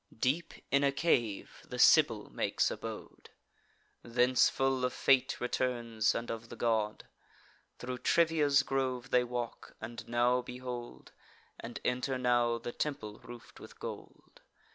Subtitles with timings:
[0.19, 3.29] Deep in a cave the Sibyl makes abode;
[4.01, 7.05] Thence full of fate returns, and of the god.
[7.77, 11.11] Thro' Trivia's grove they walk; and now behold,
[11.59, 14.41] And enter now, the temple roof'd with gold.